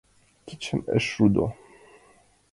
[0.47, 1.45] Кидшым ышт рудо.